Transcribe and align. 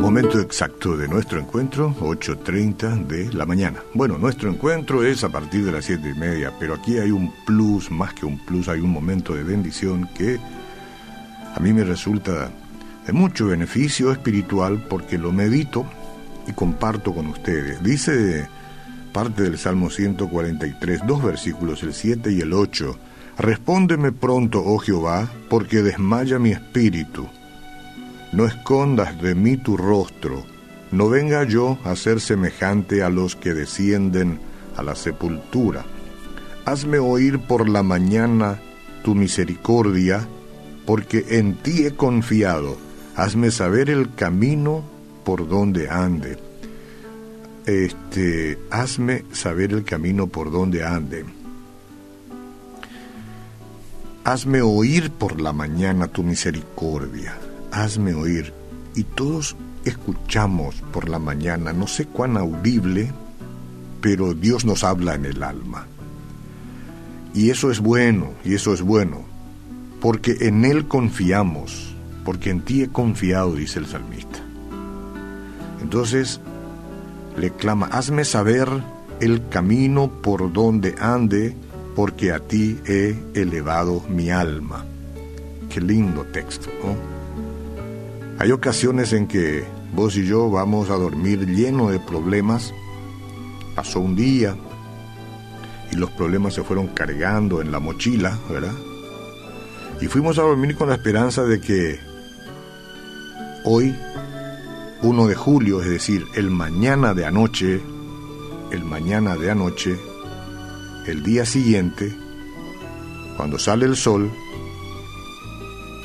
Momento 0.00 0.40
exacto 0.40 0.96
de 0.96 1.08
nuestro 1.08 1.38
encuentro, 1.40 1.94
8.30 2.00 3.06
de 3.06 3.32
la 3.32 3.46
mañana. 3.46 3.82
Bueno, 3.94 4.18
nuestro 4.18 4.50
encuentro 4.50 5.04
es 5.04 5.22
a 5.24 5.28
partir 5.28 5.64
de 5.64 5.72
las 5.72 5.84
7 5.84 6.12
y 6.14 6.18
media, 6.18 6.52
pero 6.58 6.74
aquí 6.74 6.98
hay 6.98 7.10
un 7.10 7.32
plus, 7.44 7.90
más 7.90 8.12
que 8.14 8.26
un 8.26 8.38
plus, 8.44 8.68
hay 8.68 8.80
un 8.80 8.90
momento 8.90 9.34
de 9.34 9.44
bendición 9.44 10.08
que 10.14 10.38
a 11.54 11.60
mí 11.60 11.72
me 11.72 11.84
resulta 11.84 12.50
de 13.06 13.12
mucho 13.12 13.46
beneficio 13.46 14.10
espiritual 14.10 14.86
porque 14.88 15.18
lo 15.18 15.32
medito 15.32 15.86
y 16.46 16.52
comparto 16.52 17.14
con 17.14 17.26
ustedes. 17.28 17.82
Dice 17.82 18.48
parte 19.12 19.44
del 19.44 19.58
Salmo 19.58 19.90
143, 19.90 21.06
dos 21.06 21.22
versículos, 21.22 21.82
el 21.82 21.94
7 21.94 22.32
y 22.32 22.40
el 22.40 22.52
8. 22.52 22.98
Respóndeme 23.38 24.12
pronto, 24.12 24.62
oh 24.64 24.78
Jehová, 24.78 25.28
porque 25.48 25.82
desmaya 25.82 26.38
mi 26.38 26.50
espíritu. 26.50 27.28
No 28.32 28.46
escondas 28.46 29.20
de 29.20 29.34
mí 29.34 29.56
tu 29.56 29.76
rostro, 29.76 30.44
no 30.92 31.08
venga 31.08 31.42
yo 31.44 31.76
a 31.84 31.96
ser 31.96 32.20
semejante 32.20 33.02
a 33.02 33.10
los 33.10 33.34
que 33.34 33.52
descienden 33.52 34.38
a 34.76 34.82
la 34.82 34.94
sepultura. 34.94 35.84
Hazme 36.64 36.98
oír 36.98 37.40
por 37.40 37.68
la 37.68 37.82
mañana 37.82 38.60
tu 39.02 39.14
misericordia, 39.16 40.26
porque 40.86 41.24
en 41.30 41.56
ti 41.56 41.86
he 41.86 41.94
confiado. 41.94 42.76
Hazme 43.16 43.50
saber 43.50 43.90
el 43.90 44.14
camino 44.14 44.84
por 45.24 45.48
donde 45.48 45.90
ande. 45.90 46.38
Este, 47.66 48.58
hazme 48.70 49.24
saber 49.32 49.72
el 49.72 49.84
camino 49.84 50.28
por 50.28 50.50
donde 50.52 50.84
ande. 50.84 51.24
Hazme 54.24 54.62
oír 54.62 55.10
por 55.10 55.38
la 55.38 55.52
mañana 55.52 56.08
tu 56.08 56.22
misericordia. 56.22 57.36
Hazme 57.70 58.14
oír. 58.14 58.54
Y 58.94 59.04
todos 59.04 59.54
escuchamos 59.84 60.76
por 60.94 61.10
la 61.10 61.18
mañana, 61.18 61.74
no 61.74 61.86
sé 61.86 62.06
cuán 62.06 62.38
audible, 62.38 63.12
pero 64.00 64.32
Dios 64.32 64.64
nos 64.64 64.82
habla 64.82 65.14
en 65.14 65.26
el 65.26 65.42
alma. 65.42 65.86
Y 67.34 67.50
eso 67.50 67.70
es 67.70 67.80
bueno, 67.80 68.30
y 68.46 68.54
eso 68.54 68.72
es 68.72 68.80
bueno, 68.80 69.24
porque 70.00 70.36
en 70.40 70.64
Él 70.64 70.88
confiamos, 70.88 71.94
porque 72.24 72.48
en 72.48 72.62
ti 72.62 72.82
he 72.82 72.88
confiado, 72.88 73.54
dice 73.54 73.78
el 73.78 73.86
salmista. 73.86 74.38
Entonces 75.82 76.40
le 77.36 77.50
clama, 77.50 77.88
hazme 77.88 78.24
saber 78.24 78.68
el 79.20 79.46
camino 79.50 80.10
por 80.22 80.50
donde 80.50 80.94
ande, 80.98 81.54
porque 81.94 82.32
a 82.32 82.40
ti 82.40 82.78
he 82.86 83.16
elevado 83.34 84.02
mi 84.08 84.30
alma. 84.30 84.84
Qué 85.68 85.80
lindo 85.80 86.24
texto, 86.24 86.70
¿no? 86.82 86.96
Hay 88.38 88.50
ocasiones 88.50 89.12
en 89.12 89.26
que 89.26 89.64
vos 89.94 90.16
y 90.16 90.26
yo 90.26 90.50
vamos 90.50 90.90
a 90.90 90.94
dormir 90.94 91.46
lleno 91.46 91.90
de 91.90 92.00
problemas. 92.00 92.74
Pasó 93.74 94.00
un 94.00 94.16
día 94.16 94.56
y 95.92 95.96
los 95.96 96.10
problemas 96.10 96.54
se 96.54 96.64
fueron 96.64 96.88
cargando 96.88 97.60
en 97.60 97.70
la 97.70 97.78
mochila, 97.78 98.36
¿verdad? 98.50 98.74
Y 100.00 100.06
fuimos 100.06 100.38
a 100.38 100.42
dormir 100.42 100.76
con 100.76 100.88
la 100.88 100.96
esperanza 100.96 101.44
de 101.44 101.60
que 101.60 102.00
hoy 103.64 103.94
1 105.02 105.26
de 105.26 105.34
julio, 105.34 105.80
es 105.80 105.88
decir, 105.88 106.26
el 106.34 106.50
mañana 106.50 107.14
de 107.14 107.26
anoche, 107.26 107.80
el 108.70 108.84
mañana 108.84 109.36
de 109.36 109.50
anoche, 109.50 109.96
el 111.06 111.22
día 111.22 111.44
siguiente, 111.44 112.14
cuando 113.36 113.58
sale 113.58 113.86
el 113.86 113.96
sol, 113.96 114.30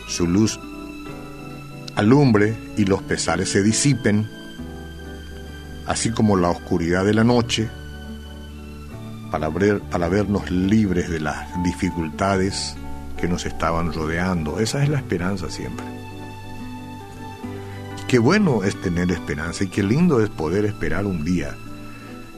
su 0.08 0.28
luz 0.28 0.60
alumbre 1.96 2.56
y 2.78 2.86
los 2.86 3.02
pesares 3.04 3.50
se 3.50 3.62
disipen, 3.62 4.30
así 5.86 6.12
como 6.12 6.38
la 6.38 6.50
oscuridad 6.50 7.06
de 7.06 7.14
la 7.14 7.24
noche, 7.24 7.70
para, 9.32 9.50
ver, 9.50 9.82
para 9.82 10.10
vernos 10.10 10.50
libres 10.50 11.10
de 11.10 11.20
las 11.20 11.48
dificultades 11.64 12.76
que 13.18 13.28
nos 13.28 13.46
estaban 13.46 13.94
rodeando. 13.94 14.60
Esa 14.60 14.84
es 14.84 14.90
la 14.90 14.98
esperanza 14.98 15.50
siempre. 15.50 15.86
Qué 18.08 18.18
bueno 18.18 18.64
es 18.64 18.80
tener 18.82 19.12
esperanza 19.12 19.66
y 19.66 19.68
qué 19.68 19.84
lindo 19.84 20.24
es 20.24 20.30
poder 20.30 20.66
esperar 20.66 21.06
un 21.06 21.24
día 21.24 21.56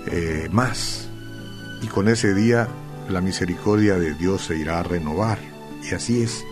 eh, 0.07 0.49
más. 0.51 1.10
Y 1.81 1.87
con 1.87 2.07
ese 2.07 2.33
día 2.33 2.67
la 3.09 3.21
misericordia 3.21 3.97
de 3.97 4.13
Dios 4.13 4.45
se 4.45 4.57
irá 4.57 4.79
a 4.79 4.83
renovar. 4.83 5.39
Y 5.83 5.93
así 5.93 6.23
es. 6.23 6.45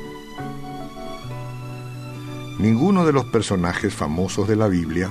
Ninguno 2.59 3.05
de 3.05 3.13
los 3.13 3.25
personajes 3.25 3.93
famosos 3.93 4.47
de 4.47 4.55
la 4.55 4.67
Biblia 4.67 5.09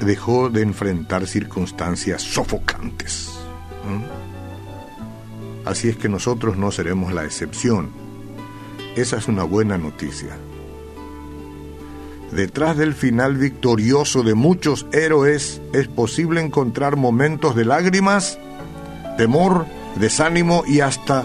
dejó 0.00 0.48
de 0.50 0.62
enfrentar 0.62 1.26
circunstancias 1.26 2.22
sofocantes. 2.22 3.30
Así 5.64 5.88
es 5.88 5.96
que 5.96 6.08
nosotros 6.08 6.56
no 6.56 6.70
seremos 6.70 7.12
la 7.12 7.24
excepción. 7.24 7.90
Esa 8.96 9.16
es 9.16 9.28
una 9.28 9.44
buena 9.44 9.78
noticia. 9.78 10.36
Detrás 12.30 12.76
del 12.76 12.94
final 12.94 13.36
victorioso 13.36 14.22
de 14.22 14.34
muchos 14.34 14.86
héroes 14.92 15.60
es 15.72 15.88
posible 15.88 16.40
encontrar 16.40 16.96
momentos 16.96 17.54
de 17.54 17.64
lágrimas, 17.64 18.38
temor, 19.16 19.66
desánimo 19.96 20.64
y 20.66 20.80
hasta 20.80 21.24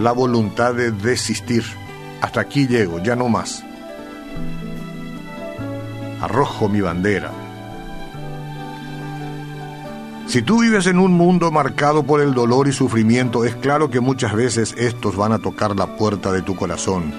la 0.00 0.12
voluntad 0.12 0.74
de 0.74 0.90
desistir. 0.90 1.64
Hasta 2.20 2.40
aquí 2.40 2.66
llego, 2.66 3.02
ya 3.02 3.16
no 3.16 3.28
más. 3.28 3.64
Arrojo 6.20 6.68
mi 6.68 6.80
bandera. 6.80 7.30
Si 10.26 10.40
tú 10.40 10.62
vives 10.62 10.86
en 10.86 10.98
un 10.98 11.12
mundo 11.12 11.50
marcado 11.50 12.04
por 12.04 12.20
el 12.20 12.32
dolor 12.32 12.68
y 12.68 12.72
sufrimiento, 12.72 13.44
es 13.44 13.54
claro 13.56 13.90
que 13.90 14.00
muchas 14.00 14.32
veces 14.32 14.74
estos 14.78 15.16
van 15.16 15.32
a 15.32 15.40
tocar 15.40 15.76
la 15.76 15.96
puerta 15.96 16.32
de 16.32 16.42
tu 16.42 16.56
corazón. 16.56 17.12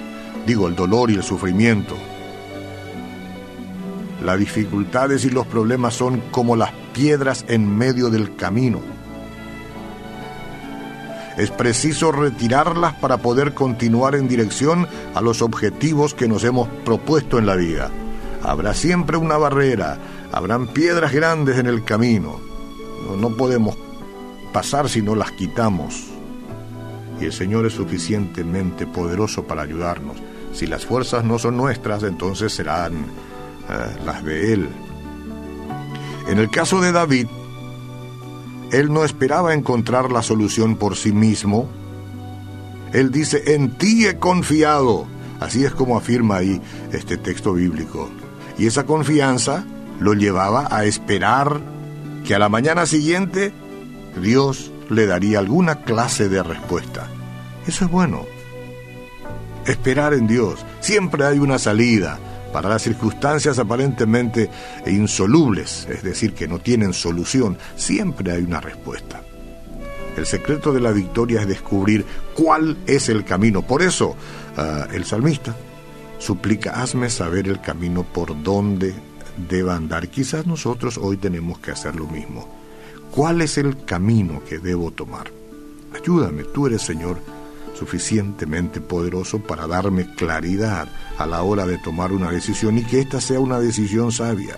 Digo, 0.46 0.66
el 0.66 0.74
dolor 0.74 1.10
y 1.10 1.14
el 1.14 1.22
sufrimiento. 1.22 1.94
Las 4.24 4.38
dificultades 4.38 5.24
y 5.24 5.30
los 5.30 5.46
problemas 5.46 5.94
son 5.94 6.22
como 6.30 6.56
las 6.56 6.72
piedras 6.92 7.44
en 7.46 7.76
medio 7.76 8.10
del 8.10 8.34
camino. 8.36 8.80
Es 11.36 11.50
preciso 11.50 12.12
retirarlas 12.12 12.94
para 12.94 13.16
poder 13.16 13.54
continuar 13.54 14.14
en 14.14 14.28
dirección 14.28 14.86
a 15.14 15.20
los 15.20 15.42
objetivos 15.42 16.14
que 16.14 16.28
nos 16.28 16.44
hemos 16.44 16.68
propuesto 16.84 17.38
en 17.38 17.46
la 17.46 17.56
vida. 17.56 17.90
Habrá 18.42 18.72
siempre 18.74 19.16
una 19.16 19.36
barrera, 19.36 19.98
habrán 20.30 20.68
piedras 20.68 21.12
grandes 21.12 21.58
en 21.58 21.66
el 21.66 21.82
camino. 21.82 22.38
No, 23.18 23.30
podemos 23.30 23.76
pasar 24.52 24.88
si 24.88 25.02
no 25.02 25.14
las 25.14 25.32
quitamos. 25.32 26.04
Y 27.20 27.24
el 27.24 27.32
Señor 27.32 27.66
es 27.66 27.72
suficientemente 27.72 28.86
poderoso 28.86 29.44
para 29.44 29.62
ayudarnos. 29.62 30.16
Si 30.52 30.66
las 30.66 30.86
fuerzas 30.86 31.24
no 31.24 31.38
son 31.38 31.56
nuestras, 31.56 32.02
entonces 32.04 32.52
serán 32.52 32.94
eh, 32.94 33.96
las 34.04 34.24
de 34.24 34.52
él. 34.52 34.68
En 36.28 36.38
el 36.38 36.48
caso 36.48 36.80
de 36.80 36.92
David, 36.92 37.26
él 38.78 38.92
no 38.92 39.04
esperaba 39.04 39.54
encontrar 39.54 40.10
la 40.10 40.22
solución 40.22 40.76
por 40.76 40.96
sí 40.96 41.12
mismo. 41.12 41.68
Él 42.92 43.10
dice, 43.10 43.54
en 43.54 43.70
ti 43.76 44.06
he 44.06 44.18
confiado. 44.18 45.06
Así 45.40 45.64
es 45.64 45.72
como 45.72 45.96
afirma 45.96 46.36
ahí 46.36 46.60
este 46.92 47.16
texto 47.16 47.52
bíblico. 47.52 48.08
Y 48.58 48.66
esa 48.66 48.84
confianza 48.84 49.64
lo 50.00 50.14
llevaba 50.14 50.68
a 50.70 50.84
esperar 50.84 51.60
que 52.24 52.34
a 52.34 52.38
la 52.38 52.48
mañana 52.48 52.86
siguiente 52.86 53.52
Dios 54.20 54.70
le 54.90 55.06
daría 55.06 55.38
alguna 55.38 55.82
clase 55.82 56.28
de 56.28 56.42
respuesta. 56.42 57.08
Eso 57.66 57.84
es 57.84 57.90
bueno. 57.90 58.26
Esperar 59.66 60.14
en 60.14 60.26
Dios. 60.26 60.64
Siempre 60.80 61.24
hay 61.24 61.38
una 61.38 61.58
salida 61.58 62.18
para 62.54 62.68
las 62.68 62.82
circunstancias 62.82 63.58
aparentemente 63.58 64.48
insolubles, 64.86 65.88
es 65.90 66.04
decir, 66.04 66.34
que 66.34 66.46
no 66.46 66.60
tienen 66.60 66.92
solución, 66.92 67.58
siempre 67.74 68.30
hay 68.30 68.44
una 68.44 68.60
respuesta. 68.60 69.20
El 70.16 70.24
secreto 70.24 70.72
de 70.72 70.80
la 70.80 70.92
victoria 70.92 71.40
es 71.40 71.48
descubrir 71.48 72.06
cuál 72.32 72.76
es 72.86 73.08
el 73.08 73.24
camino. 73.24 73.62
Por 73.62 73.82
eso 73.82 74.14
ah, 74.56 74.86
el 74.92 75.04
salmista 75.04 75.56
suplica, 76.20 76.80
hazme 76.80 77.10
saber 77.10 77.48
el 77.48 77.60
camino 77.60 78.04
por 78.04 78.40
donde 78.40 78.94
deba 79.48 79.74
andar. 79.74 80.06
Quizás 80.06 80.46
nosotros 80.46 80.96
hoy 80.96 81.16
tenemos 81.16 81.58
que 81.58 81.72
hacer 81.72 81.96
lo 81.96 82.06
mismo. 82.06 82.48
¿Cuál 83.10 83.40
es 83.40 83.58
el 83.58 83.84
camino 83.84 84.44
que 84.48 84.60
debo 84.60 84.92
tomar? 84.92 85.28
Ayúdame, 85.92 86.44
tú 86.44 86.68
eres 86.68 86.82
Señor 86.82 87.18
suficientemente 87.74 88.80
poderoso 88.80 89.40
para 89.40 89.66
darme 89.66 90.14
claridad 90.14 90.88
a 91.18 91.26
la 91.26 91.42
hora 91.42 91.66
de 91.66 91.78
tomar 91.78 92.12
una 92.12 92.30
decisión 92.30 92.78
y 92.78 92.84
que 92.84 93.00
ésta 93.00 93.20
sea 93.20 93.40
una 93.40 93.58
decisión 93.60 94.12
sabia. 94.12 94.56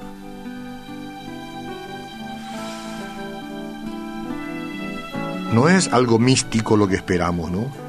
No 5.53 5.69
es 5.69 5.89
algo 5.89 6.19
místico 6.19 6.77
lo 6.77 6.87
que 6.87 6.97
esperamos, 6.97 7.51
¿no? 7.51 7.87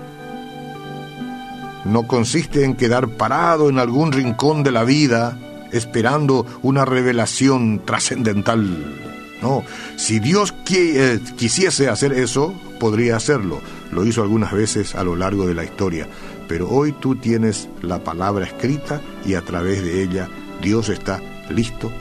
no 1.87 2.03
consiste 2.03 2.63
en 2.63 2.75
quedar 2.75 3.07
parado 3.09 3.69
en 3.69 3.79
algún 3.79 4.11
rincón 4.11 4.63
de 4.63 4.71
la 4.71 4.83
vida 4.83 5.37
esperando 5.71 6.45
una 6.61 6.85
revelación 6.85 7.81
trascendental. 7.85 8.95
No, 9.41 9.63
si 9.95 10.19
Dios 10.19 10.53
eh, 10.71 11.19
quisiese 11.37 11.89
hacer 11.89 12.13
eso, 12.13 12.53
podría 12.79 13.15
hacerlo. 13.15 13.61
Lo 13.91 14.05
hizo 14.05 14.21
algunas 14.21 14.51
veces 14.51 14.95
a 14.95 15.03
lo 15.03 15.15
largo 15.15 15.47
de 15.47 15.55
la 15.55 15.63
historia. 15.63 16.07
Pero 16.47 16.69
hoy 16.69 16.93
tú 16.93 17.15
tienes 17.15 17.69
la 17.81 18.03
palabra 18.03 18.45
escrita 18.45 19.01
y 19.25 19.35
a 19.35 19.41
través 19.41 19.83
de 19.83 20.03
ella 20.03 20.29
Dios 20.61 20.89
está 20.89 21.21
listo 21.49 21.91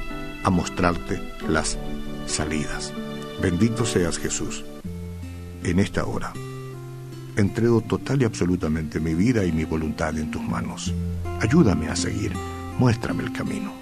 a 0.45 0.51
mostrarte 0.51 1.21
las 1.49 1.79
salidas. 2.27 2.93
Bendito 3.41 3.85
seas 3.85 4.19
Jesús. 4.19 4.65
En 5.63 5.81
esta 5.81 6.05
hora 6.05 6.33
entrego 7.37 7.83
total 7.83 8.23
y 8.23 8.25
absolutamente 8.25 8.99
mi 8.99 9.15
vida 9.15 9.45
y 9.45 9.53
mi 9.53 9.65
voluntad 9.65 10.17
en 10.17 10.31
tus 10.31 10.43
manos. 10.43 10.93
Ayúdame 11.41 11.89
a 11.89 11.97
seguir, 11.97 12.33
muéstrame 12.79 13.25
el 13.25 13.33
camino. 13.33 13.73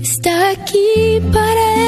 Está 0.00 0.50
aquí 0.50 1.20
para 1.32 1.85